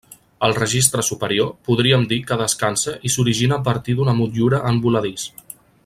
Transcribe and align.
El 0.45 0.53
registre 0.59 1.03
superior, 1.09 1.51
podríem 1.67 2.07
dir 2.13 2.19
que 2.31 2.39
descansa 2.43 2.95
i 3.09 3.13
s'origina 3.17 3.61
a 3.61 3.63
partir 3.71 3.97
d'una 4.01 4.17
motllura 4.23 4.65
en 4.73 4.81
voladís. 4.89 5.29